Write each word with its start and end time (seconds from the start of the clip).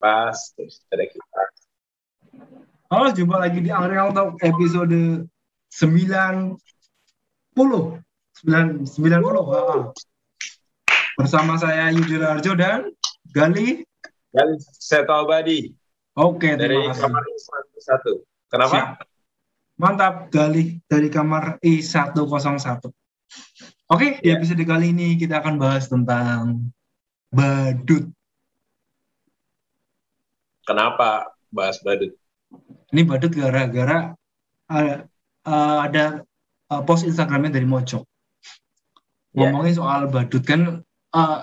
kipas, 0.00 0.56
terus 0.56 0.80
ada 0.88 1.04
kipas. 1.04 1.52
Halo, 2.88 3.12
jumpa 3.12 3.36
lagi 3.36 3.60
di 3.60 3.68
Angreal 3.68 4.16
Talk 4.16 4.40
episode 4.40 5.28
90. 5.68 6.56
9, 7.52 8.00
90. 8.88 8.96
Ah. 9.52 9.92
Bersama 11.20 11.60
saya 11.60 11.92
Yudi 11.92 12.16
Arjo 12.16 12.56
dan 12.56 12.88
Gali. 13.28 13.84
Gali 14.32 14.56
Seto 14.72 15.12
Abadi. 15.12 15.68
Oke, 16.16 16.56
dari 16.56 16.80
terima 16.80 16.96
kasih. 16.96 17.02
kamar 17.04 17.22
satu. 17.76 18.12
Kenapa? 18.48 18.72
Siap. 18.72 18.88
Mantap, 19.76 20.14
Gali 20.32 20.80
dari 20.88 21.12
kamar 21.12 21.60
I101. 21.60 22.88
Oke, 23.92 24.16
di 24.24 24.32
Ya. 24.32 24.40
episode 24.40 24.64
kali 24.64 24.96
ini 24.96 25.20
kita 25.20 25.44
akan 25.44 25.60
bahas 25.60 25.92
tentang 25.92 26.72
badut. 27.28 28.08
Kenapa 30.70 31.34
bahas 31.50 31.82
badut? 31.82 32.14
Ini 32.94 33.02
badut 33.02 33.34
gara-gara 33.34 34.14
uh, 34.70 35.02
uh, 35.42 35.78
ada 35.82 36.22
uh, 36.70 36.82
post 36.86 37.02
Instagramnya 37.02 37.58
dari 37.58 37.66
Mojok. 37.66 38.06
Ya. 39.34 39.50
Ngomongin 39.50 39.74
soal 39.74 40.06
badut 40.06 40.46
kan 40.46 40.86
uh, 41.10 41.38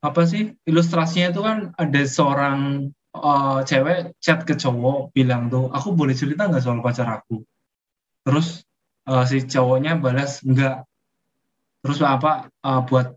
apa 0.00 0.22
sih 0.24 0.56
ilustrasinya 0.64 1.28
itu 1.36 1.44
kan 1.44 1.76
ada 1.76 2.00
seorang 2.08 2.88
uh, 3.12 3.60
cewek 3.68 4.16
chat 4.24 4.48
ke 4.48 4.56
cowok 4.56 5.12
bilang 5.12 5.52
tuh 5.52 5.68
aku 5.68 5.92
boleh 5.92 6.16
cerita 6.16 6.48
nggak 6.48 6.64
soal 6.64 6.80
pacar 6.80 7.20
aku. 7.20 7.44
Terus 8.24 8.64
uh, 9.12 9.28
si 9.28 9.44
cowoknya 9.44 10.00
balas 10.00 10.40
enggak. 10.40 10.88
Terus 11.84 12.00
apa 12.00 12.48
uh, 12.64 12.80
buat 12.88 13.12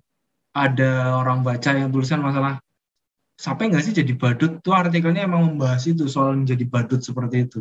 ada 0.51 1.23
orang 1.23 1.39
baca 1.39 1.71
yang 1.71 1.87
tulisan 1.95 2.19
masalah 2.19 2.59
sampai 3.35 3.69
nggak 3.71 3.83
sih 3.85 3.93
jadi 3.95 4.13
badut? 4.15 4.51
Tuh 4.63 4.73
artikelnya 4.73 5.27
emang 5.27 5.41
membahas 5.53 5.83
itu 5.91 6.07
soal 6.07 6.35
menjadi 6.39 6.65
badut 6.67 7.01
seperti 7.03 7.47
itu. 7.47 7.59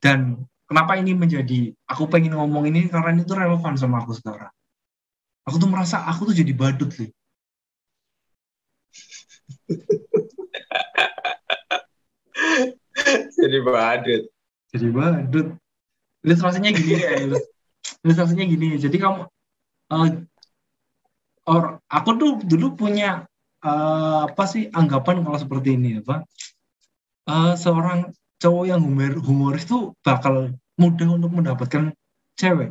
Dan 0.00 0.44
kenapa 0.68 0.96
ini 1.00 1.12
menjadi 1.16 1.72
aku 1.88 2.04
pengen 2.12 2.36
ngomong 2.36 2.68
ini 2.70 2.86
karena 2.92 3.10
ini 3.16 3.22
tuh 3.24 3.36
relevan 3.40 3.74
sama 3.80 4.04
aku 4.04 4.12
sekarang. 4.16 4.52
Aku 5.48 5.56
tuh 5.62 5.70
merasa 5.70 6.02
aku 6.10 6.28
tuh 6.28 6.36
jadi 6.36 6.52
badut 6.52 6.90
nih 6.98 7.10
Jadi 13.42 13.58
badut. 13.62 14.22
jadi 14.74 14.88
badut. 14.90 15.46
Ilustrasinya 16.26 16.70
gini 16.74 16.92
ya 16.98 17.12
ilus- 17.22 17.50
ilustrasinya 18.04 18.44
gini. 18.46 18.68
Jadi 18.80 18.96
kamu 18.98 19.20
eh, 19.94 20.08
or 21.46 21.78
aku 21.86 22.10
tuh 22.20 22.30
dulu 22.42 22.74
punya 22.74 23.24
eh, 23.66 24.18
apa 24.30 24.44
sih 24.46 24.70
anggapan 24.70 25.26
kalau 25.26 25.38
seperti 25.38 25.74
ini 25.74 25.98
apa 26.00 26.22
Eh, 27.26 27.54
seorang 27.58 28.14
cowok 28.38 28.64
yang 28.70 28.78
humor 28.86 29.18
humoris 29.18 29.66
tuh 29.66 29.98
bakal 30.06 30.54
mudah 30.78 31.08
untuk 31.10 31.34
mendapatkan 31.34 31.90
cewek 32.38 32.70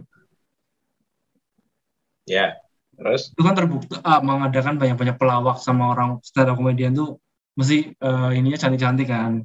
Ya. 2.26 2.56
Terus? 2.96 3.36
itu 3.36 3.42
kan 3.44 3.52
terbukti 3.60 4.00
ah, 4.08 4.24
mengadakan 4.24 4.80
banyak-banyak 4.80 5.20
pelawak 5.20 5.60
sama 5.60 5.92
orang 5.92 6.24
stand 6.24 6.48
up 6.48 6.56
comedian 6.56 6.96
tuh 6.96 7.20
mesti 7.60 7.92
eh, 7.92 8.30
ininya 8.32 8.56
cantik-cantik 8.56 9.12
kan 9.12 9.44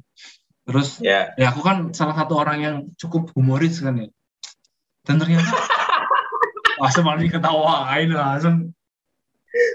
terus 0.63 1.03
Ya. 1.03 1.35
ya 1.35 1.51
aku 1.51 1.59
kan 1.59 1.91
salah 1.91 2.15
satu 2.15 2.39
orang 2.39 2.57
yang 2.63 2.75
cukup 2.95 3.35
humoris 3.35 3.83
kan 3.83 3.99
ya 3.99 4.07
dan 5.03 5.19
ternyata 5.19 5.43
langsung 6.79 7.03
malah 7.03 7.19
diketawain 7.19 8.07
langsung 8.15 8.71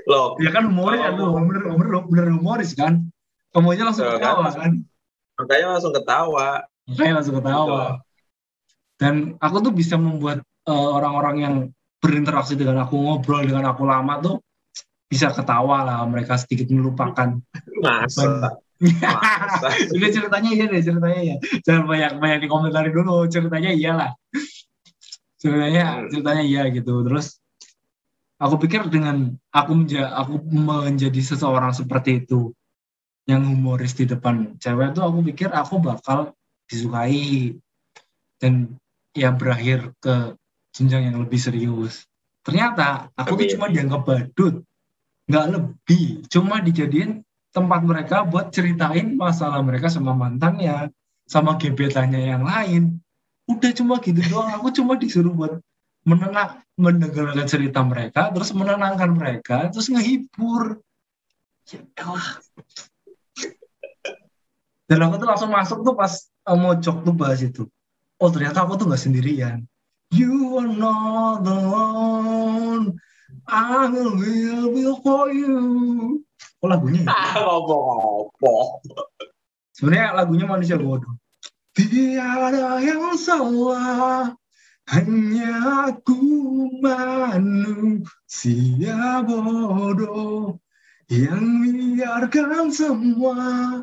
Loh, 0.09 0.37
ya 0.41 0.51
kan 0.51 0.73
humoris 0.73 1.01
kan 1.05 1.13
tuh 1.21 1.29
bener, 1.37 1.63
bener, 1.69 2.01
bener 2.09 2.27
humoris 2.33 2.73
kan 2.73 3.05
kamu 3.53 3.67
aja 3.77 3.83
langsung 3.89 4.05
kan. 4.09 4.15
ketawa 4.17 4.47
kan 4.53 4.73
makanya 5.37 5.67
langsung 5.77 5.93
ketawa. 5.93 6.47
makanya 6.89 7.13
langsung 7.21 7.37
ketawa 7.37 7.83
dan 8.97 9.15
aku 9.37 9.57
tuh 9.61 9.73
bisa 9.77 10.01
membuat 10.01 10.41
eh, 10.65 10.73
orang-orang 10.97 11.37
yang 11.41 11.55
berinteraksi 12.01 12.57
dengan 12.57 12.85
aku 12.89 12.97
ngobrol 12.97 13.45
dengan 13.45 13.69
aku 13.73 13.85
lama 13.85 14.21
tuh 14.21 14.37
bisa 15.07 15.31
ketawa 15.31 15.85
lah 15.87 15.99
mereka 16.09 16.35
sedikit 16.41 16.67
melupakan 16.73 17.37
Masa? 17.85 18.51
Masa? 18.51 18.51
Udah 19.97 20.11
ceritanya 20.13 20.51
iya 20.53 20.65
deh 20.69 20.85
ceritanya 20.85 21.21
ya. 21.25 21.37
Jangan 21.65 21.85
banyak 21.89 22.13
banyak 22.21 22.39
di 22.45 22.49
komentari 22.51 22.93
dulu 22.93 23.25
ceritanya 23.25 23.73
iyalah. 23.73 24.11
Ceritanya 25.41 25.85
Hmm. 25.97 26.09
ceritanya 26.13 26.43
iya 26.45 26.63
gitu. 26.69 27.01
Terus 27.07 27.41
aku 28.37 28.55
pikir 28.67 28.89
dengan 28.93 29.33
aku 29.53 29.73
menja 29.73 30.13
aku 30.13 30.41
menjadi 30.53 31.21
seseorang 31.21 31.73
seperti 31.73 32.25
itu 32.25 32.53
yang 33.27 33.43
humoris 33.43 33.97
di 33.97 34.07
depan 34.07 34.55
cewek 34.61 34.95
tuh 34.95 35.03
aku 35.03 35.19
pikir 35.27 35.51
aku 35.51 35.83
bakal 35.83 36.37
disukai 36.71 37.57
dan 38.39 38.77
ya 39.17 39.33
berakhir 39.33 39.97
ke 39.99 40.37
jenjang 40.77 41.09
yang 41.09 41.17
lebih 41.25 41.41
serius. 41.41 42.05
Ternyata 42.45 43.11
aku 43.17 43.41
tuh 43.41 43.49
cuma 43.57 43.73
dianggap 43.73 44.05
badut, 44.05 44.61
nggak 45.27 45.47
lebih. 45.57 46.23
Cuma 46.29 46.61
dijadiin 46.61 47.25
tempat 47.51 47.81
mereka 47.83 48.23
buat 48.29 48.53
ceritain 48.53 49.17
masalah 49.17 49.65
mereka 49.65 49.89
sama 49.89 50.13
mantannya, 50.13 50.93
sama 51.25 51.57
gebetannya 51.57 52.29
yang 52.29 52.45
lain. 52.45 53.01
Udah 53.49 53.73
cuma 53.73 53.99
gitu 54.05 54.21
doang. 54.29 54.53
Aku 54.61 54.69
cuma 54.71 54.95
disuruh 55.01 55.33
buat 55.33 55.59
menenang, 56.07 56.63
mendengarkan 56.79 57.47
cerita 57.51 57.83
mereka, 57.83 58.31
terus 58.31 58.55
menenangkan 58.55 59.11
mereka, 59.11 59.69
terus 59.75 59.91
ngehibur. 59.91 60.79
Ya 61.67 61.83
elah. 61.99 62.39
Dan 64.87 65.03
aku 65.03 65.19
tuh 65.19 65.27
langsung 65.27 65.51
masuk 65.51 65.83
tuh 65.83 65.99
pas 65.99 66.15
eh, 66.23 66.55
mojok 66.55 67.03
tuh 67.03 67.15
bahas 67.15 67.43
itu. 67.43 67.67
Oh 68.23 68.31
ternyata 68.31 68.63
aku 68.63 68.79
tuh 68.79 68.87
nggak 68.87 69.03
sendirian. 69.03 69.67
You 70.15 70.63
are 70.63 70.71
not 70.71 71.43
alone. 71.43 73.03
I 73.51 73.91
will 73.91 74.71
be 74.71 74.87
for 75.03 75.27
you. 75.35 75.59
Oh 76.63 76.71
lagunya 76.71 77.03
ya? 77.03 77.11
Apa? 77.43 78.55
Sebenarnya 79.75 80.15
lagunya 80.15 80.47
manusia 80.47 80.79
bodoh. 80.79 81.19
Tiada 81.75 82.81
yang 82.81 83.19
salah, 83.19 84.33
hanya 84.87 85.91
aku 85.91 86.15
manusia 86.79 88.07
bodoh 89.27 90.63
yang 91.11 91.43
biarkan 91.63 92.71
semua 92.71 93.83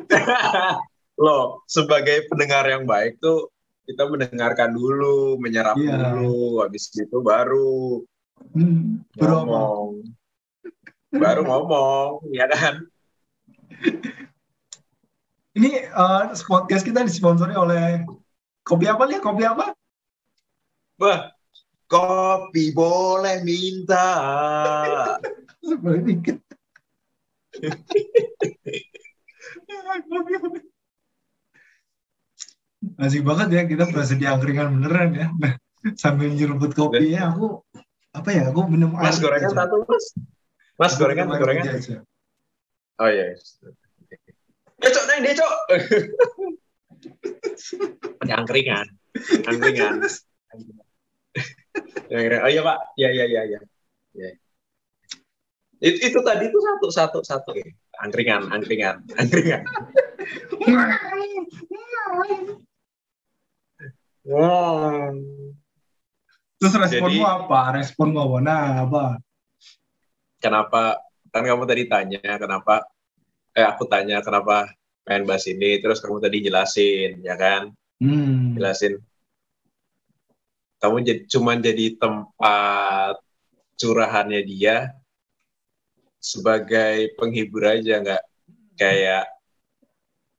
Loh, 1.22 1.62
sebagai 1.66 2.26
pendengar 2.28 2.66
yang 2.66 2.86
baik 2.86 3.18
tuh 3.18 3.50
kita 3.86 4.08
mendengarkan 4.08 4.72
dulu, 4.72 5.38
menyerap 5.38 5.76
Iya. 5.76 6.14
dulu, 6.14 6.62
habis 6.64 6.88
itu 6.94 7.18
baru 7.20 8.02
Hmm, 8.54 9.06
apa? 9.16 9.26
ngomong. 9.38 10.02
Baru 11.14 11.42
ngomong, 11.46 12.26
ya 12.34 12.50
kan? 12.50 12.90
Ini 15.52 15.72
eh, 15.84 16.24
podcast 16.48 16.84
kita 16.88 17.04
disponsori 17.04 17.52
oleh 17.60 18.08
kopi 18.64 18.88
apa 18.88 19.04
nih? 19.04 19.20
Kopi 19.20 19.44
apa? 19.44 19.76
Bah, 20.96 21.36
kopi 21.92 22.72
boleh 22.72 23.44
minta. 23.44 24.08
Boleh 25.84 26.02
dikit. 26.02 26.42
Asik 32.98 33.22
banget 33.22 33.48
ya 33.54 33.62
kita 33.70 33.86
berasa 33.94 34.18
di 34.18 34.26
angkringan 34.26 34.74
beneran 34.74 35.14
ya. 35.14 35.28
Nah, 35.38 35.54
sambil 35.94 36.34
nyeruput 36.34 36.74
kopi 36.74 37.14
ya 37.14 37.30
aku 37.30 37.62
apa 38.10 38.30
ya 38.34 38.50
aku 38.50 38.66
minum 38.66 38.98
Mas 38.98 39.22
gorengan 39.22 39.54
satu, 39.54 39.86
Mas. 39.86 40.18
Mas 40.82 40.98
gorengan, 40.98 41.30
gorengan. 41.30 41.78
aja. 41.78 42.02
Oh 42.98 43.10
iya. 43.10 43.38
Eh, 43.38 43.38
Cok, 44.82 45.06
neng 45.06 45.20
dia, 45.22 45.38
Cok. 45.38 45.54
Ada 48.26 48.34
angkringan. 48.42 48.90
Angkringan. 49.46 50.02
Angkringan. 52.10 52.42
Oh 52.42 52.50
iya, 52.50 52.62
Pak. 52.66 52.78
Iya, 52.98 53.10
iya, 53.14 53.26
iya, 53.30 53.42
iya. 53.46 53.60
Itu, 55.82 55.98
itu 56.14 56.20
tadi 56.22 56.46
itu 56.46 56.60
satu 56.62 56.88
satu 56.94 57.20
satu 57.26 57.52
ya. 57.58 57.66
Angkringan, 58.02 58.50
angkringan, 58.50 59.06
angkringan. 59.18 59.62
Wow. 64.22 65.18
Terus 66.62 66.74
responmu 66.78 67.22
Jadi- 67.22 67.26
apa? 67.26 67.62
Respon 67.74 68.14
apa? 68.14 68.38
Nah, 68.38 68.66
apa? 68.86 69.04
Kenapa? 70.38 71.02
Kan 71.34 71.50
kamu 71.50 71.66
tadi 71.66 71.90
tanya 71.90 72.38
kenapa? 72.38 72.86
Eh 73.52 73.66
aku 73.68 73.84
tanya 73.92 74.24
kenapa 74.24 74.72
main 75.08 75.24
bahas 75.28 75.44
ini. 75.50 75.80
Terus 75.84 76.00
kamu 76.00 76.24
tadi 76.24 76.38
jelasin, 76.48 77.20
ya 77.24 77.36
kan? 77.36 77.72
Hmm. 78.00 78.56
Jelasin. 78.56 79.00
Kamu 80.82 80.98
jadi 81.06 81.22
cuman 81.30 81.62
jadi 81.62 81.94
tempat 82.00 83.22
curahannya 83.78 84.42
dia 84.48 84.90
sebagai 86.22 87.14
penghibur 87.18 87.66
aja, 87.66 88.02
nggak 88.02 88.24
kayak 88.78 89.26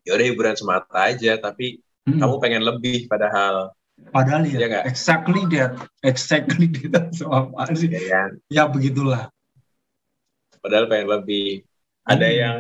yaudah 0.07 0.27
hiburan 0.27 0.57
semata 0.59 0.99
aja. 1.11 1.39
Tapi 1.39 1.79
Hmm. 2.03 2.19
kamu 2.19 2.35
pengen 2.43 2.63
lebih 2.67 3.07
padahal, 3.07 3.71
Padahal 4.11 4.43
ya, 4.51 4.67
nggak? 4.67 4.91
exactly 4.91 5.47
that, 5.55 5.79
exactly 6.03 6.67
that. 6.91 7.15
Apaan 7.23 7.77
sih? 7.79 7.87
ya 7.87 8.03
kan? 8.11 8.31
Ya 8.51 8.65
begitulah. 8.67 9.31
padahal 10.59 10.87
pengen 10.91 11.11
lebih. 11.11 11.63
Ada 12.03 12.27
Hmm. 12.27 12.39
yang 12.39 12.59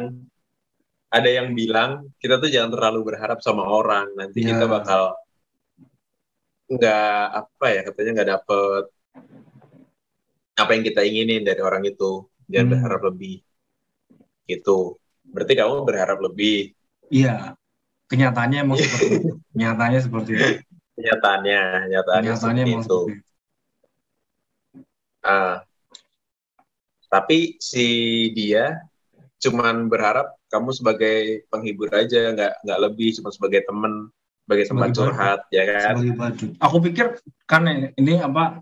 ada 1.12 1.28
yang 1.28 1.52
bilang 1.52 2.08
kita 2.16 2.40
tuh 2.40 2.48
jangan 2.48 2.72
terlalu 2.72 3.12
berharap 3.12 3.38
sama 3.44 3.68
orang, 3.68 4.08
nanti 4.16 4.40
Ya. 4.40 4.56
kita 4.56 4.64
bakal 4.66 5.12
nggak 6.72 7.20
apa 7.36 7.66
ya 7.68 7.80
katanya 7.84 8.10
nggak 8.16 8.30
dapet 8.32 8.84
apa 10.52 10.70
yang 10.72 10.84
kita 10.84 11.00
inginin 11.04 11.42
dari 11.44 11.60
orang 11.60 11.84
itu, 11.84 12.24
jangan 12.48 12.64
Hmm. 12.64 12.72
berharap 12.76 13.00
lebih. 13.08 13.36
Gitu. 14.44 14.78
Berarti 15.24 15.52
kamu 15.56 15.74
berharap 15.84 16.18
lebih. 16.20 16.72
Iya. 17.08 17.56
Kenyataannya 18.08 18.58
emang 18.60 18.76
seperti 18.80 19.16
itu. 19.20 19.30
Nyatanya 19.52 19.98
seperti 20.00 20.30
itu. 20.32 20.48
Kenyataannya, 20.92 21.60
kenyataannya 21.88 22.24
Kenyataannya 22.30 22.64
seperti 22.64 22.84
itu. 22.84 23.00
seperti. 23.08 23.30
Ah. 25.22 25.62
tapi 27.06 27.54
si 27.60 27.86
dia 28.34 28.80
cuman 29.38 29.86
berharap 29.86 30.32
kamu 30.52 30.70
sebagai 30.76 31.48
penghibur 31.48 31.88
aja, 31.96 32.36
nggak 32.36 32.52
nggak 32.68 32.80
lebih, 32.84 33.16
cuma 33.16 33.32
sebagai 33.32 33.64
temen, 33.64 34.12
sebagai 34.44 34.64
tempat 34.68 34.88
Sebagai 34.92 34.98
curhat, 35.00 35.40
ya 35.48 35.62
kan? 35.64 35.94
sebagai. 36.04 36.46
Aku 36.60 36.76
pikir 36.84 37.06
kan 37.48 37.64
ini 37.96 38.20
apa 38.20 38.60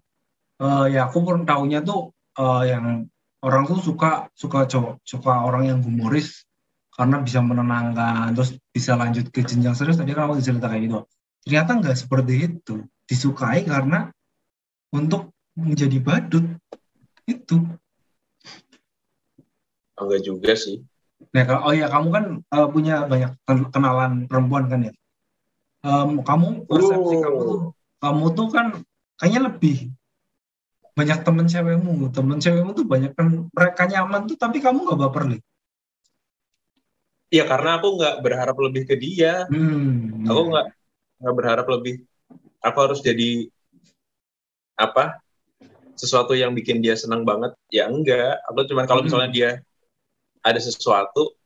eh, 0.62 0.86
ya 0.94 1.10
aku 1.10 1.18
pun 1.26 1.42
tahunya 1.42 1.82
tuh 1.82 2.14
eh, 2.38 2.62
yang 2.70 3.10
orang 3.42 3.64
tuh 3.66 3.80
suka 3.80 4.28
suka 4.36 4.68
cowok 4.68 5.00
suka 5.02 5.32
orang 5.48 5.66
yang 5.66 5.78
humoris 5.80 6.44
karena 6.92 7.24
bisa 7.24 7.40
menenangkan 7.40 8.36
terus 8.36 8.60
bisa 8.68 8.92
lanjut 8.92 9.32
ke 9.32 9.40
jenjang 9.40 9.72
serius 9.72 9.96
tadi 9.96 10.12
kan 10.12 10.28
aku 10.28 10.36
cerita 10.44 10.68
kayak 10.68 10.84
gitu 10.84 10.98
ternyata 11.48 11.70
nggak 11.80 11.96
seperti 11.96 12.34
itu 12.52 12.84
disukai 13.08 13.64
karena 13.64 14.12
untuk 14.92 15.32
menjadi 15.56 15.96
badut 16.04 16.44
itu 17.24 17.64
Enggak 20.00 20.24
juga 20.24 20.56
sih. 20.56 20.80
Nah, 21.30 21.42
kalau- 21.46 21.64
oh 21.70 21.74
ya 21.74 21.86
kamu 21.86 22.08
kan 22.10 22.24
eh, 22.42 22.68
punya 22.74 22.94
banyak 23.06 23.30
ken- 23.46 23.70
kenalan 23.70 24.12
perempuan 24.26 24.66
kan 24.66 24.80
ya. 24.90 24.92
Em, 25.80 26.20
kamu 26.20 26.66
persepsi 26.66 27.14
Oh. 27.16 27.22
kamu 27.24 27.38
tuh, 27.40 27.58
kamu 28.02 28.24
tuh 28.36 28.48
kan 28.50 28.66
kayaknya 29.16 29.40
lebih 29.48 29.76
banyak 30.92 31.18
temen 31.22 31.46
cewekmu. 31.46 32.10
Temen 32.12 32.38
cewekmu 32.42 32.70
tuh 32.74 32.84
banyak 32.84 33.12
kan 33.14 33.26
mereka 33.48 33.82
nyaman 33.86 34.26
tuh, 34.26 34.36
tapi 34.36 34.58
kamu 34.60 34.84
nggak 34.90 35.00
baper 35.00 35.24
nih. 35.32 35.40
Ya 37.30 37.46
karena 37.46 37.78
aku 37.78 37.94
nggak 37.94 38.14
berharap 38.26 38.56
lebih 38.58 38.82
ke 38.90 38.98
dia. 38.98 39.46
Hmm. 39.46 40.26
Aku 40.26 40.50
nggak 40.50 40.66
nggak 41.22 41.34
berharap 41.38 41.66
lebih. 41.70 42.02
Aku 42.58 42.78
harus 42.82 43.00
jadi 43.00 43.46
apa? 44.74 45.22
Sesuatu 45.94 46.34
yang 46.34 46.52
bikin 46.58 46.82
dia 46.82 46.98
senang 46.98 47.22
banget. 47.22 47.54
Ya 47.70 47.86
enggak. 47.86 48.42
Aku 48.50 48.66
cuma 48.66 48.82
kalau 48.84 49.00
Hmm. 49.00 49.08
misalnya 49.08 49.30
dia 49.30 49.50
ada 50.40 50.58
sesuatu, 50.58 51.36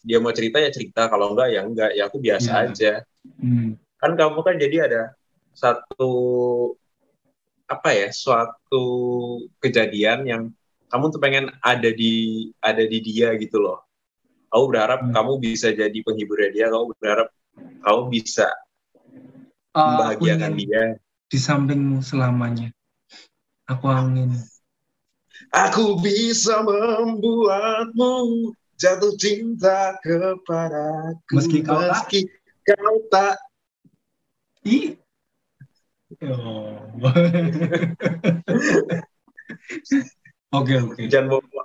dia 0.00 0.18
mau 0.18 0.32
cerita 0.32 0.58
ya 0.58 0.70
cerita. 0.70 1.06
Kalau 1.06 1.34
enggak 1.34 1.48
ya 1.52 1.60
enggak. 1.62 1.90
Ya 1.94 2.02
aku 2.06 2.18
biasa 2.18 2.50
Iya. 2.50 2.64
aja. 2.70 2.92
Hmm. 3.38 3.76
kan 3.98 4.14
kamu 4.14 4.40
kan 4.40 4.54
jadi 4.56 4.76
ada 4.86 5.02
satu 5.52 6.10
apa 7.66 7.90
ya 7.92 8.08
suatu 8.08 8.84
kejadian 9.58 10.22
yang 10.24 10.42
kamu 10.88 11.10
tuh 11.12 11.20
pengen 11.20 11.50
ada 11.60 11.90
di 11.92 12.46
ada 12.62 12.80
di 12.86 13.02
dia 13.02 13.34
gitu 13.36 13.58
loh 13.60 13.82
kamu 14.48 14.64
berharap 14.70 15.00
Hmm. 15.02 15.12
kamu 15.12 15.32
bisa 15.42 15.68
jadi 15.74 15.98
penghiburnya 16.00 16.50
dia 16.54 16.66
kamu 16.72 16.94
berharap 16.96 17.28
kamu 17.58 18.00
bisa 18.08 18.48
aku 19.74 19.82
membahagiakan 19.82 20.52
dia 20.56 20.82
di 21.28 21.36
sampingmu 21.36 22.00
selamanya. 22.00 22.72
Aku 23.68 23.84
ingin 23.92 24.32
aku 25.54 25.98
bisa 26.02 26.60
membuatmu 26.62 28.12
jatuh 28.78 29.14
cinta 29.18 29.98
kepadaku 30.02 31.34
Meski 31.34 31.58
kau 31.66 31.78
tak- 31.78 31.90
meski 31.92 32.20
kau 32.64 32.96
tak 33.10 33.34
ih. 34.66 34.96
Oh. 36.24 36.80
Oke 40.48 40.80
oke 40.80 41.04
jangan 41.12 41.36
bawa 41.36 41.62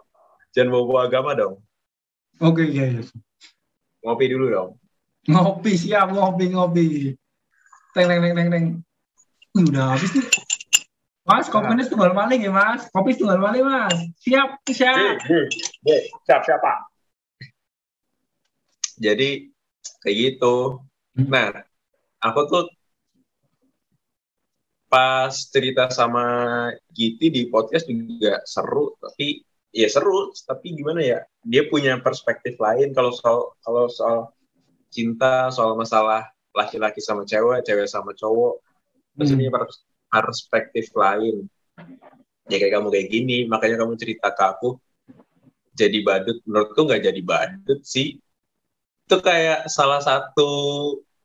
jangan 0.52 0.70
bawa, 0.76 1.08
agama 1.08 1.32
dong 1.32 1.56
oke 2.44 2.60
iya 2.68 2.92
iya. 2.92 3.04
ngopi 4.04 4.28
dulu 4.28 4.46
dong 4.52 4.72
Ngopi 5.24 5.72
siap 5.80 6.12
ngopi 6.12 6.52
ngopi. 6.52 7.16
Teng 7.96 8.06
teng 8.12 8.20
teng 8.20 8.36
teng 8.36 8.50
teng. 8.52 8.66
Udah 9.56 9.96
habis 9.96 10.12
nih. 10.12 10.28
Mas, 11.24 11.48
kopinya 11.48 11.88
tunggal 11.88 12.12
maling 12.12 12.44
ya 12.44 12.52
mas. 12.52 12.92
Kopi 12.92 13.16
tunggal 13.16 13.40
maling 13.40 13.64
mas. 13.64 13.96
Siap 14.20 14.60
siap. 14.68 15.24
siap 16.28 16.42
siapa 16.44 16.94
jadi 18.98 19.50
kayak 20.04 20.18
gitu 20.18 20.80
Hmm. 21.14 21.30
nah 21.30 21.54
aku 22.26 22.50
tuh 22.50 22.66
pas 24.90 25.30
cerita 25.30 25.94
sama 25.94 26.26
Giti 26.90 27.30
di 27.30 27.46
podcast 27.54 27.86
juga 27.86 28.42
seru 28.50 28.98
tapi 28.98 29.46
ya 29.70 29.86
seru 29.94 30.34
tapi 30.50 30.74
gimana 30.74 31.06
ya 31.06 31.20
dia 31.46 31.70
punya 31.70 32.02
perspektif 32.02 32.58
lain 32.58 32.98
kalau 32.98 33.14
soal 33.14 33.54
kalau 33.62 33.86
soal 33.94 34.34
cinta 34.90 35.54
soal 35.54 35.78
masalah 35.78 36.34
laki-laki 36.50 36.98
sama 36.98 37.30
cewek 37.30 37.62
cewek 37.62 37.86
sama 37.86 38.18
cowok 38.18 38.58
terus 39.14 39.30
Hmm. 39.30 39.93
Perspektif 40.14 40.94
lain. 40.94 41.50
Ya 42.46 42.62
kayak 42.62 42.78
kamu 42.78 42.88
kayak 42.94 43.08
gini 43.10 43.50
makanya 43.50 43.82
kamu 43.82 43.98
cerita 43.98 44.30
ke 44.30 44.44
aku 44.46 44.78
jadi 45.74 45.98
badut. 46.06 46.38
Menurutku 46.46 46.86
nggak 46.86 47.10
jadi 47.10 47.22
badut 47.26 47.82
sih. 47.82 48.22
Itu 49.10 49.18
kayak 49.26 49.66
salah 49.74 50.06
satu 50.06 50.52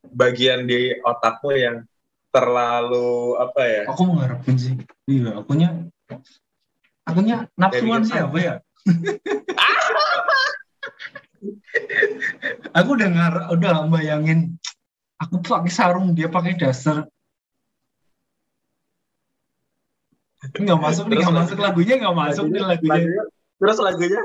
bagian 0.09 0.64
di 0.64 0.97
otakmu 1.04 1.52
yang 1.52 1.76
terlalu 2.33 3.37
apa 3.37 3.62
ya? 3.68 3.83
Aku 3.92 4.09
mengharapkan 4.09 4.57
sih. 4.57 4.73
Iya, 5.04 5.45
akunya 5.45 5.68
akunya 7.04 7.37
nafsuan 7.61 8.09
sih 8.09 8.16
apa 8.16 8.38
ya? 8.40 8.54
aku 12.78 12.88
udah 12.97 13.09
ngar 13.11 13.35
udah 13.52 13.87
bayangin 13.90 14.59
aku 15.18 15.42
pakai 15.42 15.73
sarung 15.73 16.14
dia 16.14 16.30
pakai 16.30 16.54
dasar 16.59 17.07
nggak 20.55 20.81
masuk 20.81 21.05
nih 21.11 21.17
nggak 21.21 21.37
masuk 21.37 21.59
lagunya 21.61 21.95
nggak 22.00 22.17
masuk 22.17 22.47
nih 22.49 22.62
lagunya. 22.64 22.93
lagunya 22.95 23.23
terus 23.59 23.78
lagunya? 23.83 24.23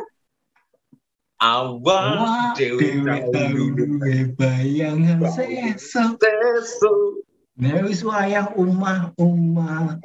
Wah, 1.84 2.56
Dewi 2.56 3.04
Dewi 3.04 3.20
tahu 3.36 3.66
bayangan 4.40 5.20
sesok 5.28 6.24
Sesu 6.24 7.20
Newis 7.60 8.02
wayang 8.02 8.50
umah 8.58 9.14
umah. 9.20 10.02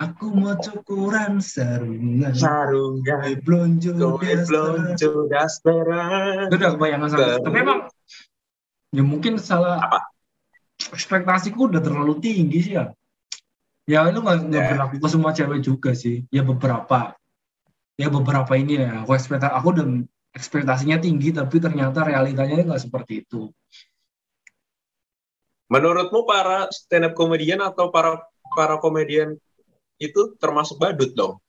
Aku 0.00 0.32
mau 0.32 0.56
cukuran 0.56 1.44
sarungan. 1.44 2.32
Sarungan. 2.32 3.36
Gue 3.36 3.36
blonjo 3.44 4.16
dasteran. 5.28 6.48
Itu 6.48 6.56
udah 6.56 6.70
kebayangan 6.72 7.08
sama. 7.12 7.36
Tapi 7.44 7.56
emang 7.60 7.80
Ya 8.96 9.02
mungkin 9.04 9.36
salah 9.36 9.82
Apa? 9.82 10.00
Ekspektasiku 10.92 11.68
udah 11.72 11.84
terlalu 11.84 12.20
tinggi 12.20 12.58
sih 12.64 12.72
ya 12.80 12.92
Ya 13.86 14.02
itu 14.10 14.18
nggak 14.18 14.50
Ya. 14.50 14.66
berlaku 14.74 14.98
ke 14.98 15.08
semua 15.08 15.30
cewek 15.30 15.62
juga 15.62 15.94
sih 15.94 16.26
Ya 16.34 16.42
beberapa 16.42 17.14
Ya 17.96 18.10
beberapa 18.10 18.52
ini 18.58 18.82
ya 18.82 19.06
Aku 19.06 19.14
ekspektasi 19.14 19.52
Aku 19.54 19.66
udah 19.72 19.86
ekspektasinya 20.34 20.98
tinggi 20.98 21.30
Tapi 21.30 21.56
ternyata 21.62 22.02
realitanya 22.02 22.66
nggak 22.66 22.82
seperti 22.82 23.22
itu 23.22 23.54
Menurutmu 25.66 26.22
para 26.26 26.70
stand 26.70 27.10
up 27.10 27.14
komedian 27.18 27.58
atau 27.58 27.90
para 27.90 28.22
para 28.54 28.78
komedian 28.78 29.34
itu 29.98 30.38
termasuk 30.38 30.78
badut 30.78 31.10
dong? 31.18 31.42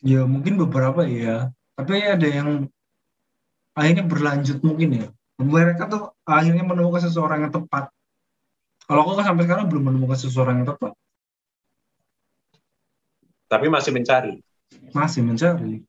Ya 0.00 0.22
mungkin 0.24 0.56
beberapa 0.56 1.02
ya, 1.04 1.50
tapi 1.74 1.98
ada 2.06 2.22
yang 2.24 2.70
akhirnya 3.74 4.06
berlanjut 4.06 4.62
mungkin 4.62 4.88
ya. 4.94 5.06
Mereka 5.38 5.90
tuh 5.90 6.14
akhirnya 6.24 6.64
menemukan 6.64 7.02
seseorang 7.02 7.44
yang 7.46 7.52
tepat. 7.54 7.90
Kalau 8.88 9.04
aku 9.04 9.20
sampai 9.20 9.44
sekarang 9.44 9.68
belum 9.68 9.92
menemukan 9.92 10.16
seseorang 10.16 10.64
yang 10.64 10.68
tepat. 10.72 10.96
Tapi 13.52 13.68
masih 13.68 13.92
mencari. 13.92 14.40
Masih 14.96 15.20
mencari. 15.20 15.84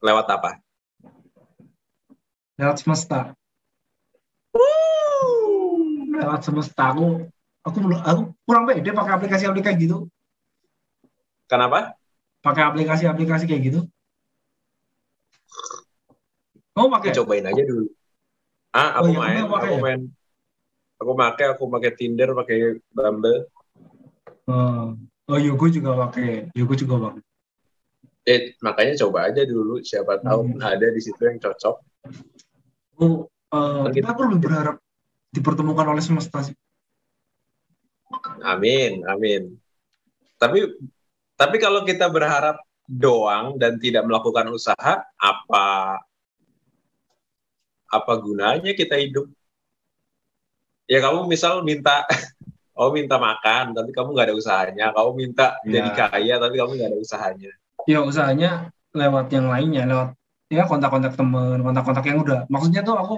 Lewat 0.00 0.24
apa? 0.32 0.56
Lewat 2.56 2.80
semesta. 2.80 3.36
Lewat 6.18 6.40
semesta 6.42 6.96
aku 6.96 7.28
aku 7.60 7.76
belum 7.76 8.00
aku 8.00 8.20
kurang 8.48 8.64
pede 8.64 8.90
pakai 8.96 9.12
aplikasi-aplikasi 9.20 9.76
gitu. 9.84 10.08
Kenapa? 11.44 11.92
Pakai 12.40 12.64
aplikasi-aplikasi 12.72 13.44
kayak 13.44 13.62
gitu. 13.68 13.80
Kamu 16.72 16.88
pakai? 16.88 17.12
Ya, 17.12 17.20
cobain 17.20 17.44
aja 17.44 17.62
dulu. 17.68 17.84
Ah, 18.72 19.00
Oh, 19.00 19.08
aku 19.08 19.12
iya, 19.12 19.18
main, 19.20 19.42
aku 19.44 19.66
ya? 19.76 19.80
main. 19.84 20.00
Aku 20.98 21.14
pakai, 21.14 21.46
aku 21.54 21.70
pakai 21.70 21.94
Tinder, 21.94 22.34
pakai 22.34 22.82
Bumble. 22.90 23.46
Oh, 24.50 24.98
oh 25.30 25.38
gue 25.38 25.70
juga 25.70 25.94
pakai. 25.94 26.50
Gue 26.50 26.76
juga 26.78 26.94
pakai. 26.98 27.22
Eh, 28.28 28.40
makanya 28.60 29.06
coba 29.06 29.32
aja 29.32 29.40
dulu, 29.46 29.80
siapa 29.80 30.20
tahu 30.20 30.52
Hmm. 30.52 30.60
ada 30.60 30.86
di 30.92 31.00
situ 31.00 31.16
yang 31.22 31.40
cocok. 31.40 31.76
Oh, 32.98 33.24
tapi 33.88 34.02
kita- 34.02 34.12
aku 34.12 34.20
lebih 34.28 34.40
berharap 34.50 34.76
dipertemukan 35.32 35.86
oleh 35.88 36.02
semesta 36.04 36.44
sih. 36.44 36.52
Amin, 38.44 39.06
amin. 39.08 39.54
Tapi 40.36 40.76
tapi 41.38 41.56
kalau 41.62 41.86
kita 41.86 42.10
berharap 42.10 42.58
doang 42.84 43.54
dan 43.56 43.78
tidak 43.78 44.02
melakukan 44.04 44.50
usaha, 44.50 45.04
apa 45.16 45.66
apa 47.88 48.12
gunanya 48.20 48.76
kita 48.76 48.98
hidup? 49.00 49.28
Ya 50.88 50.98
kamu 51.04 51.28
misal 51.28 51.60
minta 51.62 52.08
kamu 52.76 52.90
minta 53.04 53.16
makan 53.20 53.76
tapi 53.76 53.90
kamu 53.92 54.08
nggak 54.16 54.26
ada 54.32 54.36
usahanya, 54.36 54.86
kamu 54.96 55.10
minta 55.14 55.46
Ya. 55.62 55.78
jadi 55.78 55.90
kaya 55.94 56.34
tapi 56.40 56.54
kamu 56.56 56.70
nggak 56.80 56.90
ada 56.94 56.98
usahanya. 56.98 57.50
Ya 57.84 57.98
usahanya 58.02 58.50
lewat 58.96 59.28
yang 59.30 59.46
lainnya, 59.52 59.84
lewat 59.84 60.08
ya 60.48 60.64
kontak-kontak 60.64 61.12
temen, 61.12 61.60
kontak-kontak 61.60 62.04
yang 62.08 62.18
udah. 62.24 62.40
Maksudnya 62.48 62.80
tuh 62.82 62.96
aku 62.96 63.14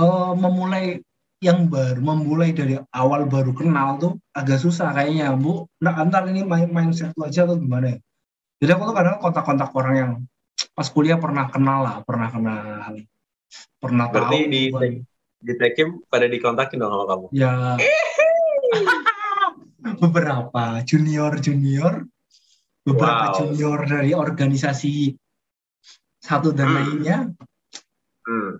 eh, 0.00 0.32
memulai 0.40 1.04
yang 1.44 1.68
baru, 1.68 2.00
memulai 2.00 2.56
dari 2.56 2.80
awal 2.96 3.28
baru 3.28 3.52
kenal 3.52 4.00
tuh 4.00 4.12
agak 4.32 4.56
susah 4.56 4.88
kayaknya, 4.96 5.36
Bu. 5.36 5.68
Nah, 5.84 5.92
antar 6.00 6.24
ini 6.32 6.40
main 6.48 6.64
mindset 6.72 7.12
lu 7.12 7.28
aja 7.28 7.44
atau 7.44 7.60
gimana 7.60 7.92
ya? 7.92 7.98
Jadi 8.64 8.70
aku 8.72 8.82
tuh 8.88 8.96
kadang 8.96 9.20
kontak-kontak 9.20 9.68
orang 9.76 9.94
yang 10.00 10.12
pas 10.72 10.88
kuliah 10.88 11.20
pernah 11.20 11.44
kenal 11.52 11.84
lah, 11.84 11.96
pernah 12.08 12.28
kenal, 12.32 12.92
pernah 13.76 14.06
Berarti 14.08 14.38
tahu. 14.40 14.48
di 14.48 14.60
di 14.72 14.88
Tekim 15.54 16.02
pada 16.10 16.26
dikontakin 16.26 16.82
dong 16.82 16.90
sama 16.90 17.04
kamu. 17.06 17.26
Ya. 17.30 17.78
beberapa 20.02 20.82
junior 20.82 21.38
junior 21.38 22.02
beberapa 22.82 23.30
Wow. 23.30 23.34
junior 23.38 23.78
dari 23.86 24.10
organisasi 24.14 25.14
satu 26.18 26.50
dan 26.50 26.66
Hmm. 26.70 26.76
lainnya 26.76 27.18
Hmm. 28.26 28.58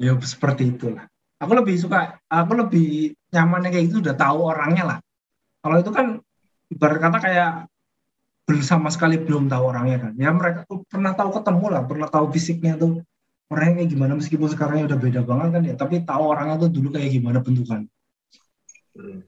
ya 0.00 0.16
seperti 0.24 0.72
itulah 0.72 1.04
aku 1.36 1.52
lebih 1.52 1.76
suka 1.76 2.16
aku 2.24 2.56
lebih 2.56 3.12
nyamannya 3.28 3.68
kayak 3.68 3.84
gitu 3.92 4.00
udah 4.00 4.16
tahu 4.16 4.48
orangnya 4.48 4.96
lah 4.96 4.98
kalau 5.60 5.76
itu 5.76 5.92
kan 5.92 6.06
ibarat 6.72 6.98
kata 7.04 7.18
kayak 7.20 7.50
bersama 8.48 8.88
sekali 8.88 9.20
belum 9.20 9.52
tahu 9.52 9.64
orangnya 9.68 10.08
kan 10.08 10.12
ya 10.16 10.32
mereka 10.32 10.64
tuh 10.64 10.80
pernah 10.88 11.12
tahu 11.12 11.36
ketemu 11.36 11.64
lah 11.68 11.82
pernah 11.84 12.08
tahu 12.08 12.32
fisiknya 12.32 12.80
tuh 12.80 13.04
orangnya 13.50 13.82
kayak 13.82 13.90
gimana 13.90 14.12
meskipun 14.14 14.48
sekarangnya 14.48 14.94
udah 14.94 14.98
beda 14.98 15.20
banget 15.26 15.48
kan 15.50 15.62
ya 15.66 15.74
tapi 15.74 15.94
tahu 16.06 16.22
orangnya 16.30 16.56
tuh 16.62 16.70
dulu 16.70 16.88
kayak 16.94 17.10
gimana 17.10 17.38
bentukan 17.42 17.90
Hmm. 18.90 19.22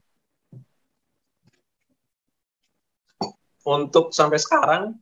Untuk 3.63 4.11
sampai 4.11 4.35
sekarang, 4.43 4.99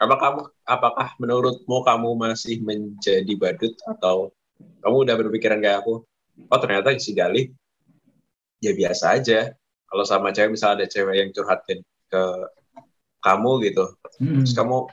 apakah 0.00 0.48
apakah 0.64 1.12
menurutmu 1.20 1.84
kamu 1.84 2.10
masih 2.16 2.64
menjadi 2.64 3.28
badut 3.36 3.76
atau 3.84 4.32
kamu 4.80 4.96
udah 5.04 5.14
berpikiran 5.20 5.60
kayak 5.60 5.84
aku? 5.84 6.00
Oh 6.48 6.58
ternyata 6.58 6.96
si 6.96 7.12
Galih 7.12 7.52
ya 8.64 8.72
biasa 8.72 9.20
aja. 9.20 9.52
Kalau 9.84 10.04
sama 10.08 10.32
cewek 10.32 10.56
misalnya 10.56 10.82
ada 10.82 10.86
cewek 10.88 11.14
yang 11.20 11.30
curhatin 11.36 11.84
ke 12.08 12.22
kamu 13.20 13.68
gitu, 13.68 13.84
Mm-mm. 14.18 14.42
terus 14.42 14.56
kamu 14.56 14.88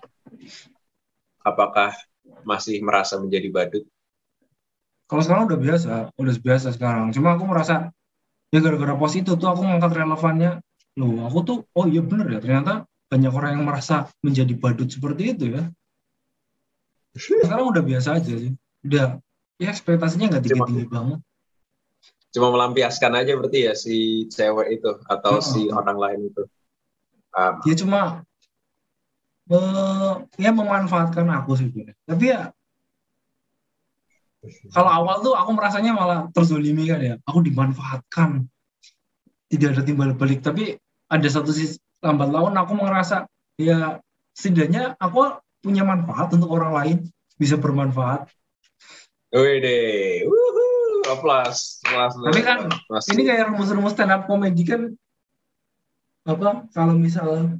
apakah 1.47 1.95
masih 2.43 2.81
merasa 2.81 3.17
menjadi 3.21 3.47
badut? 3.51 3.83
Kalau 5.09 5.21
sekarang 5.25 5.49
udah 5.49 5.59
biasa, 5.59 5.89
udah 6.13 6.33
biasa 6.37 6.67
sekarang. 6.77 7.09
Cuma 7.09 7.33
aku 7.33 7.49
merasa 7.49 7.89
ya 8.53 8.59
gara-gara 8.61 8.93
pos 8.93 9.13
itu 9.17 9.33
tuh 9.33 9.49
aku 9.49 9.65
ngangkat 9.65 9.91
relevannya. 9.97 10.51
Loh, 10.97 11.25
aku 11.25 11.39
tuh 11.45 11.57
oh 11.73 11.85
iya 11.89 12.01
bener 12.05 12.29
ya 12.29 12.39
ternyata 12.41 12.85
banyak 13.09 13.31
orang 13.33 13.51
yang 13.57 13.65
merasa 13.65 14.05
menjadi 14.21 14.53
badut 14.53 14.89
seperti 14.89 15.33
itu 15.33 15.45
ya. 15.57 15.63
Sekarang 17.45 17.73
udah 17.73 17.81
biasa 17.81 18.21
aja 18.21 18.33
sih. 18.37 18.53
Udah 18.85 19.17
ya 19.57 19.67
ekspektasinya 19.73 20.29
nggak 20.29 20.43
tinggi-tinggi 20.45 20.85
banget. 20.87 21.19
Cuma 22.29 22.53
melampiaskan 22.53 23.11
aja 23.17 23.33
berarti 23.33 23.59
ya 23.65 23.73
si 23.73 24.29
cewek 24.29 24.77
itu 24.77 24.91
atau 25.09 25.41
Oh. 25.41 25.43
si 25.43 25.73
orang 25.73 25.97
lain 25.97 26.19
itu. 26.29 26.45
Um, 27.33 27.53
Dia 27.65 27.75
cuma 27.81 28.21
eh, 29.49 30.13
ya 30.37 30.51
memanfaatkan 30.53 31.25
aku 31.29 31.57
sih 31.57 31.67
sebenarnya. 31.69 31.97
Tapi 32.05 32.25
ya 32.29 32.41
kalau 34.71 34.87
awal 34.87 35.19
tuh 35.19 35.35
aku 35.35 35.51
merasanya 35.51 35.91
malah 35.91 36.19
terzolimi 36.31 36.87
kan 36.87 36.99
ya. 37.03 37.15
Aku 37.27 37.43
dimanfaatkan. 37.43 38.47
Tidak 39.49 39.75
ada 39.75 39.83
timbal 39.83 40.15
balik. 40.15 40.39
Tapi 40.45 40.77
ada 41.09 41.27
satu 41.27 41.51
sisi 41.51 41.81
lambat 41.99 42.31
laun 42.31 42.55
aku 42.55 42.71
merasa 42.79 43.27
ya 43.59 43.99
setidaknya 44.31 44.95
aku 44.95 45.41
punya 45.59 45.83
manfaat 45.83 46.31
untuk 46.31 46.55
orang 46.55 46.71
lain. 46.71 46.97
Bisa 47.35 47.59
bermanfaat. 47.59 48.31
Wuhu, 50.25 51.05
aplaus, 51.05 51.83
aplaus. 51.85 52.13
Tapi 52.17 52.41
kan 52.41 52.71
aplaus. 52.71 53.05
Ini 53.11 53.21
kayak 53.27 53.51
rumus-rumus 53.51 53.93
stand 53.93 54.13
up 54.15 54.25
comedy 54.25 54.63
kan 54.63 54.95
apa 56.27 56.67
kalau 56.75 56.93
misal 56.95 57.57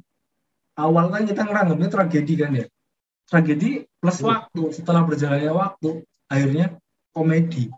awal 0.80 1.12
kan 1.12 1.28
kita 1.28 1.44
ngeranggapnya 1.44 1.88
tragedi 1.92 2.34
kan 2.40 2.50
ya. 2.56 2.66
Tragedi 3.28 3.84
plus 4.00 4.18
Hmm. 4.20 4.28
waktu. 4.32 4.62
Setelah 4.74 5.02
berjalannya 5.04 5.52
waktu 5.52 6.02
akhirnya 6.26 6.66
komedi. 7.12 7.68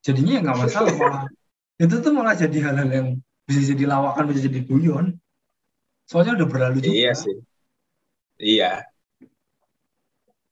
Jadinya 0.00 0.32
ya 0.38 0.40
nggak 0.46 0.58
masalah 0.58 0.92
malah. 0.96 1.24
Itu 1.82 2.00
tuh 2.04 2.12
malah 2.12 2.36
jadi 2.36 2.58
hal-hal 2.60 2.88
yang 2.92 3.08
bisa 3.48 3.72
jadi 3.72 3.84
lawakan, 3.88 4.28
bisa 4.30 4.46
jadi 4.46 4.60
guyon. 4.64 5.16
Soalnya 6.08 6.40
udah 6.40 6.48
berlalu 6.48 6.78
juga. 6.84 6.92
Iya 6.94 7.12
sih. 7.16 7.36
Iya. 8.40 8.84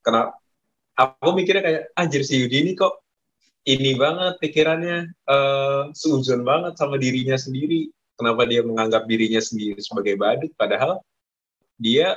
Kenapa? 0.05 0.37
Aku 0.99 1.31
mikirnya 1.31 1.63
kayak, 1.63 1.83
anjir 1.95 2.27
si 2.27 2.43
Yudi 2.43 2.59
ini 2.59 2.71
kok 2.75 2.99
ini 3.63 3.95
banget 3.95 4.35
pikirannya 4.43 5.13
seuzon 5.95 6.43
banget 6.43 6.75
sama 6.75 6.99
dirinya 6.99 7.39
sendiri. 7.39 7.87
Kenapa 8.19 8.43
dia 8.43 8.59
menganggap 8.67 9.07
dirinya 9.07 9.39
sendiri 9.39 9.79
sebagai 9.79 10.19
badut? 10.19 10.51
Padahal 10.59 10.99
dia 11.79 12.13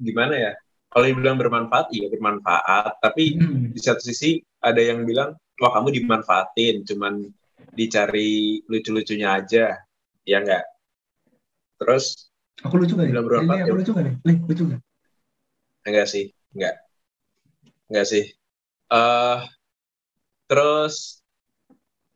gimana 0.00 0.34
ya? 0.34 0.52
Kalau 0.88 1.04
dibilang 1.04 1.36
bermanfaat, 1.36 1.92
iya 1.92 2.08
bermanfaat. 2.08 3.04
Tapi 3.04 3.36
Hmm. 3.36 3.76
di 3.76 3.80
satu 3.80 4.00
sisi 4.00 4.40
ada 4.64 4.80
yang 4.80 5.04
bilang, 5.04 5.36
wah 5.60 5.70
kamu 5.76 5.92
dimanfaatin, 6.00 6.82
cuman 6.88 7.28
dicari 7.76 8.64
lucu-lucunya 8.64 9.36
aja. 9.36 9.76
Ya 10.24 10.36
enggak? 10.40 10.64
Terus 11.78 12.28
Aku 12.66 12.74
lucu 12.74 12.98
gak 12.98 13.06
nih? 13.06 13.14
Ini 13.14 13.70
aku 13.70 13.76
lucu 13.78 13.92
gak 13.94 14.02
nih? 14.02 14.14
Nih, 14.26 14.36
lucu 14.42 14.62
gak? 14.66 14.80
Enggak 15.86 16.06
sih, 16.10 16.24
enggak. 16.56 16.74
Enggak 17.86 18.06
sih. 18.08 18.24
eh 18.88 19.40
terus 20.48 21.20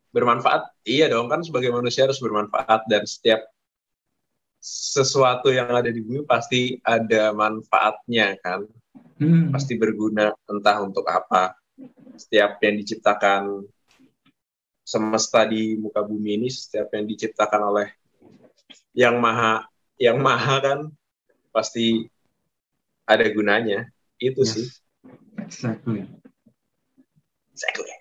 bermanfaat, 0.08 0.72
iya 0.88 1.12
dong 1.12 1.28
kan 1.28 1.44
sebagai 1.44 1.68
manusia 1.68 2.08
harus 2.08 2.16
bermanfaat 2.16 2.88
dan 2.88 3.04
setiap 3.04 3.44
sesuatu 4.62 5.50
yang 5.50 5.74
ada 5.74 5.90
di 5.90 5.98
bumi 5.98 6.22
pasti 6.22 6.78
ada 6.86 7.34
manfaatnya 7.34 8.38
kan, 8.38 8.62
Hmm. 9.18 9.50
pasti 9.50 9.74
berguna 9.74 10.30
entah 10.46 10.78
untuk 10.86 11.02
apa. 11.10 11.58
Setiap 12.14 12.62
yang 12.62 12.78
diciptakan 12.78 13.66
semesta 14.82 15.42
di 15.42 15.74
muka 15.74 16.06
bumi 16.06 16.38
ini, 16.38 16.48
setiap 16.48 16.94
yang 16.94 17.10
diciptakan 17.10 17.74
oleh 17.74 17.88
yang 18.94 19.18
maha, 19.18 19.66
yang 19.98 20.22
maha 20.22 20.56
kan 20.62 20.78
pasti 21.50 22.06
ada 23.02 23.26
gunanya. 23.34 23.90
Itu 24.14 24.46
Yes. 24.46 24.52
sih. 24.54 24.66
Exactly. 25.42 26.06
Exactly. 27.50 27.94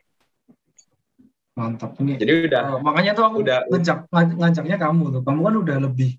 Mantap 1.57 1.97
ini. 1.99 2.21
Jadi 2.21 2.47
udah 2.47 2.77
Oh, 2.77 2.81
makanya 2.85 3.11
tuh 3.17 3.25
aku 3.25 3.41
udah- 3.41 3.65
ngajak 3.67 4.05
ngaj- 4.13 4.37
ngajaknya 4.37 4.77
kamu 4.77 5.03
tuh. 5.09 5.21
Kamu 5.25 5.39
kan 5.41 5.55
udah 5.57 5.77
lebih 5.89 6.11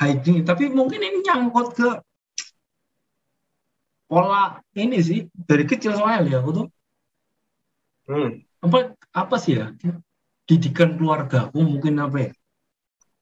hygiene. 0.00 0.42
Tapi 0.42 0.72
mungkin 0.72 1.00
ini 1.04 1.20
nyangkut 1.20 1.76
ke 1.76 1.88
pola 4.10 4.58
ini 4.74 4.98
sih 4.98 5.20
dari 5.30 5.62
kecil 5.68 5.94
soalnya 5.94 6.26
ya 6.26 6.38
aku 6.42 6.50
tuh. 6.64 6.66
Hmm. 8.10 8.42
apa 8.66 8.98
apa 9.14 9.36
sih 9.38 9.60
ya? 9.60 9.70
Didikan 10.48 10.98
keluarga 10.98 11.46
aku 11.46 11.62
mungkin 11.62 11.94
apa 12.02 12.16
ya? 12.26 12.30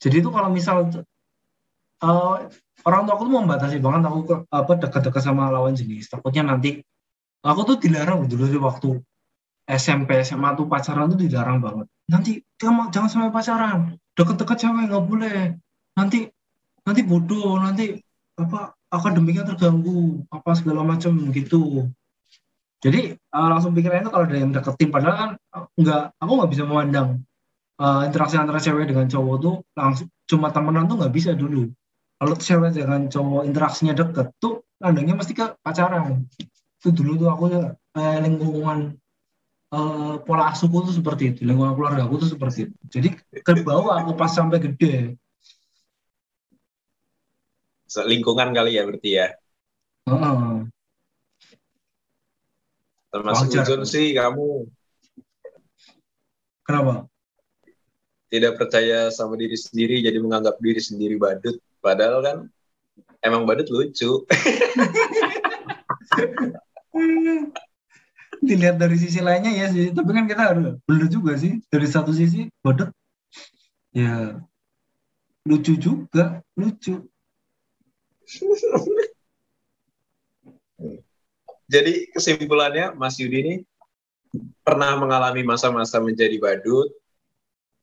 Jadi 0.00 0.24
itu 0.24 0.30
kalau 0.32 0.48
misal 0.48 0.88
uh, 2.00 2.36
orang 2.86 3.00
tua 3.04 3.14
aku 3.18 3.22
tuh 3.28 3.34
membatasi 3.36 3.76
banget 3.82 4.02
aku 4.08 4.20
ke, 4.24 4.34
apa 4.48 4.72
dekat-dekat 4.80 5.22
sama 5.22 5.52
lawan 5.52 5.76
jenis. 5.76 6.08
Takutnya 6.08 6.46
nanti 6.46 6.80
aku 7.44 7.60
tuh 7.68 7.76
dilarang 7.76 8.24
dulu 8.24 8.48
sih 8.48 8.56
waktu 8.56 8.96
SMP 9.68 10.24
SMA 10.24 10.56
tuh 10.56 10.64
pacaran 10.64 11.12
tuh 11.12 11.20
dilarang 11.20 11.60
banget. 11.60 11.86
Nanti 12.08 12.40
jangan 12.56 12.88
jangan 12.88 13.08
sampai 13.12 13.30
pacaran. 13.34 13.78
Deket-deket 14.16 14.56
cewek 14.56 14.88
nggak 14.88 15.04
boleh? 15.04 15.40
Nanti 16.00 16.24
nanti 16.88 17.04
bodoh 17.04 17.60
nanti 17.60 18.00
apa 18.40 18.72
akademiknya 18.88 19.44
terganggu 19.44 20.24
apa 20.32 20.50
segala 20.56 20.80
macam 20.80 21.12
gitu. 21.36 21.92
Jadi 22.78 23.18
uh, 23.34 23.48
langsung 23.50 23.74
pikirannya 23.74 24.06
itu 24.06 24.12
kalau 24.14 24.24
ada 24.24 24.38
yang 24.38 24.54
deketin 24.54 24.88
padahal 24.88 25.16
kan 25.18 25.30
nggak 25.76 26.02
aku 26.16 26.32
nggak 26.38 26.50
bisa 26.54 26.62
memandang 26.64 27.08
uh, 27.82 28.06
interaksi 28.06 28.38
antara 28.38 28.62
cewek 28.62 28.88
dengan 28.88 29.10
cowok 29.10 29.36
tuh 29.42 29.54
langsung 29.74 30.08
cuma 30.30 30.48
temenan 30.54 30.86
tuh 30.86 30.96
nggak 31.02 31.12
bisa 31.12 31.34
dulu. 31.34 31.68
Kalau 32.18 32.34
cewek 32.38 32.70
dengan 32.74 33.10
cowok 33.10 33.42
interaksinya 33.46 33.94
deket 33.98 34.30
tuh 34.38 34.62
pandangnya 34.78 35.14
mesti 35.18 35.34
ke 35.34 35.58
pacaran. 35.58 36.24
Itu 36.78 36.94
dulu 36.94 37.18
tuh 37.18 37.28
aku 37.34 37.44
eh, 37.98 38.18
lingkungan 38.22 38.94
uh, 39.74 40.14
pola 40.22 40.54
asuhku 40.54 40.86
tuh 40.86 40.94
seperti 40.94 41.34
itu 41.34 41.40
lingkungan 41.42 41.74
keluarga 41.74 42.06
aku 42.06 42.22
tuh 42.22 42.30
seperti 42.30 42.70
itu. 42.70 42.76
Jadi 42.86 43.08
ke 43.42 43.52
bawah 43.66 43.98
aku 43.98 44.14
pas 44.14 44.30
sampai 44.30 44.62
gede 44.62 45.18
lingkungan 48.04 48.52
kali 48.52 48.76
ya 48.76 48.84
berarti 48.84 49.10
ya? 49.16 49.32
Uh, 50.08 50.68
termasuk 53.08 53.48
Wajar. 53.52 53.84
Sih 53.88 54.12
kamu. 54.12 54.68
Kenapa? 56.64 57.08
Tidak 58.28 58.60
percaya 58.60 59.08
sama 59.08 59.40
diri 59.40 59.56
sendiri 59.56 60.04
jadi 60.04 60.20
menganggap 60.20 60.60
diri 60.60 60.80
sendiri 60.84 61.16
badut. 61.16 61.56
Padahal 61.80 62.20
kan 62.20 62.38
emang 63.24 63.48
badut 63.48 63.72
lucu. 63.72 64.28
Dilihat 68.44 68.76
dari 68.76 69.00
sisi 69.00 69.24
lainnya 69.24 69.48
ya 69.56 69.72
sih. 69.72 69.88
Tapi 69.96 70.10
kan 70.12 70.28
kita 70.28 70.52
harus 70.52 70.76
bener 70.84 71.08
juga 71.08 71.40
sih. 71.40 71.56
Dari 71.72 71.88
satu 71.88 72.12
sisi 72.12 72.52
bodoh 72.60 72.92
ya 73.96 74.36
lucu 75.48 75.80
juga. 75.80 76.44
Lucu 76.52 77.08
jadi 81.68 82.08
kesimpulannya 82.12 82.92
Mas 82.96 83.16
Yudi 83.16 83.38
ini 83.40 83.54
pernah 84.60 84.96
mengalami 85.00 85.40
masa-masa 85.44 86.00
menjadi 86.00 86.36
badut 86.36 86.92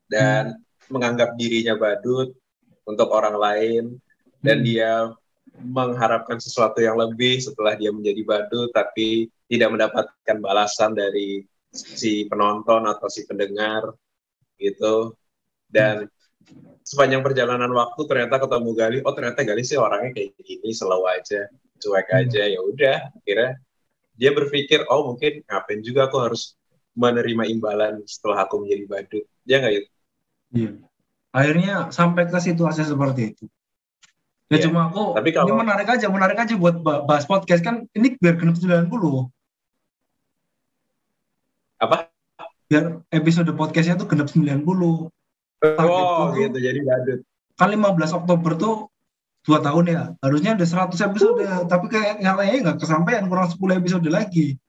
dan 0.05 0.61
menganggap 0.89 1.33
dirinya 1.33 1.73
badut 1.73 2.33
untuk 2.85 3.09
orang 3.09 3.35
lain 3.35 3.83
dan 4.45 4.61
Hmm. 4.61 4.65
dia 4.65 4.91
mengharapkan 5.55 6.37
sesuatu 6.37 6.83
yang 6.83 6.99
lebih 6.99 7.39
setelah 7.41 7.73
dia 7.79 7.89
menjadi 7.89 8.21
badut 8.27 8.69
tapi 8.75 9.31
tidak 9.49 9.69
mendapatkan 9.73 10.37
balasan 10.43 10.93
dari 10.93 11.41
si 11.71 12.27
penonton 12.27 12.85
atau 12.85 13.07
si 13.09 13.23
pendengar 13.25 13.93
gitu. 14.59 15.15
Dan 15.65 16.07
sepanjang 16.81 17.21
perjalanan 17.21 17.71
waktu 17.71 18.01
ternyata 18.05 18.37
ketemu 18.37 18.69
Gali 18.73 18.97
oh 19.01 19.13
ternyata 19.13 19.41
Gali 19.41 19.63
sih 19.65 19.75
orangnya 19.75 20.13
kayak 20.13 20.37
gini 20.39 20.69
slow 20.71 21.03
aja 21.05 21.49
cuek 21.75 22.07
Hmm. 22.07 22.19
aja 22.23 22.41
ya 22.45 22.59
udah 22.61 22.97
akhirnya 23.15 23.51
dia 24.15 24.31
berpikir 24.31 24.85
oh 24.87 25.11
mungkin 25.11 25.43
ngapain 25.43 25.81
juga 25.81 26.07
aku 26.07 26.17
harus 26.23 26.53
menerima 26.93 27.49
imbalan 27.51 27.99
setelah 28.07 28.47
aku 28.47 28.63
menjadi 28.63 28.83
badut 28.87 29.25
ya 29.43 29.59
nggak 29.59 29.73
itu 29.75 29.89
Iya. 30.55 30.71
Akhirnya 31.35 31.91
sampai 31.91 32.31
ke 32.31 32.39
situasi 32.39 32.87
seperti 32.87 33.35
itu. 33.35 33.43
Ya 34.47 34.55
Iya. 34.55 34.69
cuma 34.71 34.87
aku 34.87 35.11
Tapi 35.19 35.35
kalau- 35.35 35.51
ini 35.51 35.57
menarik 35.57 35.87
aja, 35.89 36.07
menarik 36.07 36.37
aja 36.39 36.55
buat 36.55 36.79
ba- 36.79 37.03
bahas 37.03 37.27
podcast 37.27 37.59
kan 37.59 37.83
ini 37.91 38.15
biar 38.15 38.39
genep 38.39 38.55
90. 38.55 39.27
apa 41.75 42.07
Biar 42.65 43.03
episode 43.11 43.51
podcastnya 43.53 43.93
tuh 43.93 44.07
genep 44.07 44.25
90. 44.25 45.11
Oh 45.77 46.33
itu- 46.33 46.49
gitu 46.49 46.57
jadi 46.61 46.79
badut 46.81 47.19
Kan 47.55 47.71
15 47.71 48.11
Oktober 48.11 48.51
tuh 48.59 48.91
dua 49.47 49.63
tahun 49.63 49.85
ya. 49.87 50.03
Harusnya 50.19 50.59
ada 50.59 50.67
100 50.67 50.91
episode, 51.07 51.39
tapi 51.71 51.87
kayak 51.87 52.19
nyatanya 52.19 52.55
nggak 52.67 52.83
kesampaian 52.83 53.31
kurang 53.31 53.47
10 53.47 53.79
episode 53.79 54.03
lagi. 54.11 54.59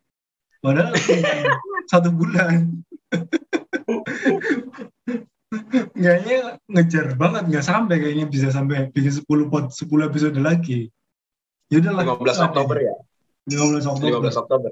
Padahal 0.62 0.94
satu 1.90 2.14
bulan. 2.14 2.78
Kayaknya 5.96 6.60
ngejar 6.68 7.06
banget 7.18 7.42
nggak 7.48 7.64
sampai 7.64 7.96
kayaknya 7.98 8.26
bisa 8.26 8.50
sampai 8.50 8.90
bikin 8.90 9.14
10 9.14 9.50
pot 9.50 9.70
10 9.70 9.86
episode 10.06 10.38
lagi. 10.38 10.90
Ya 11.70 11.82
udahlah. 11.82 12.04
15 12.22 12.46
Oktober 12.46 12.76
ya 12.78 12.94
15 13.50 13.90
Oktober. 13.90 14.30
15 14.30 14.42
Oktober 14.46 14.70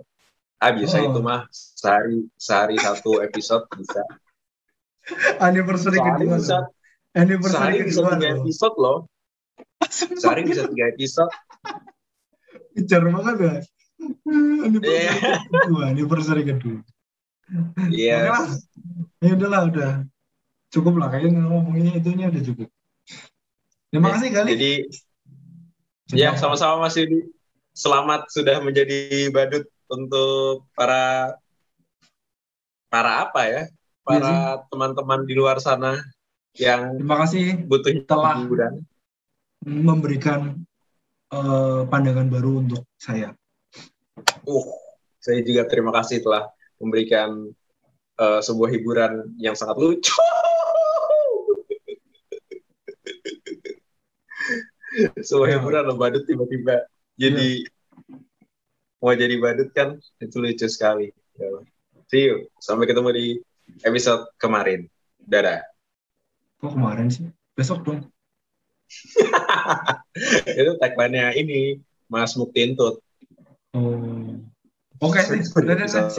ah 0.62 0.70
bisa 0.70 1.02
Oh. 1.02 1.10
itu 1.10 1.18
mah 1.18 1.50
sehari 1.50 2.30
sehari 2.38 2.78
satu 2.78 3.18
episode 3.20 3.66
bisa 3.74 4.00
Anniversary 5.40 5.98
sehari 5.98 6.24
kedua. 6.24 6.36
bisa. 6.40 6.58
Anniversary 7.14 7.54
sehari 7.54 7.76
bisa 7.84 8.00
kedua. 8.00 8.12
tiga 8.16 8.26
loh. 8.26 8.38
episode 8.40 8.76
loh 8.80 8.98
sehari 10.20 10.42
bisa 10.48 10.62
tiga 10.70 10.84
episode 10.90 11.32
Ngejar 12.74 13.02
banget 13.06 13.36
ya. 13.38 13.54
Anniversary 14.66 14.98
Iya. 15.06 15.38
kedua. 15.46 15.82
Anniversary 15.94 16.42
kedua. 16.42 16.78
iya 17.88 18.16
lah. 18.32 18.48
Ya 19.22 19.30
udahlah 19.38 19.62
udah. 19.70 19.92
Cukup 20.74 20.98
lah 20.98 21.08
kayaknya 21.14 21.38
ngomonginnya 21.46 22.02
itunya 22.02 22.26
udah 22.34 22.42
cukup. 22.42 22.68
Terima 23.94 24.10
kasih 24.10 24.28
kali. 24.34 24.48
jadi 24.58 24.72
ya 26.12 26.34
sama-sama 26.34 26.82
Mas 26.82 26.98
Yudi 26.98 27.30
selamat 27.72 28.26
sudah 28.34 28.58
menjadi 28.58 29.30
badut 29.30 29.64
untuk 29.86 30.66
para 30.74 31.34
para 32.90 33.22
apa 33.26 33.40
ya 33.46 33.62
para 34.04 34.60
teman-teman 34.68 35.24
di 35.24 35.34
luar 35.34 35.58
sana 35.58 35.96
yang 36.54 37.00
Terima 37.00 37.16
kasih 37.24 37.64
butuh 37.66 37.90
Telah. 38.06 38.36
hiburan 38.44 38.84
memberikan 39.64 40.60
eh, 41.32 41.82
pandangan 41.88 42.28
baru 42.28 42.60
untuk 42.62 42.84
saya. 43.00 43.32
Uh, 44.44 44.60
saya 45.18 45.40
juga 45.40 45.64
terima 45.66 45.88
kasih 45.90 46.20
telah 46.20 46.46
memberikan 46.76 47.48
eh, 48.20 48.40
sebuah 48.44 48.68
hiburan 48.70 49.32
yang 49.40 49.56
sangat 49.56 49.80
lucu. 49.80 50.12
sebuah 55.26 55.48
Ya. 55.50 55.58
hiburan 55.58 55.90
loh 55.90 55.98
badut 55.98 56.22
tiba-tiba 56.22 56.86
jadi 57.18 57.66
mau 59.02 59.10
jadi 59.10 59.34
badut 59.42 59.74
kan 59.74 59.98
itu 60.22 60.36
lucu 60.38 60.68
sekali. 60.70 61.10
Ya. 61.34 61.50
See 62.12 62.30
you. 62.30 62.46
Sampai 62.62 62.86
ketemu 62.86 63.10
di 63.10 63.26
episode 63.84 64.28
kemarin. 64.40 64.86
Dadah. 65.20 65.64
Kok 66.60 66.76
kemarin 66.76 67.08
sih? 67.08 67.28
Besok 67.56 67.84
dong. 67.84 68.00
itu 70.60 70.72
tagline-nya 70.78 71.34
ini 71.34 71.80
Mas 72.06 72.36
Muktintut. 72.36 73.00
Oh. 73.74 74.38
Oke, 75.02 75.20
udah, 75.26 75.74
udah, 75.74 75.88
siap. 75.90 76.14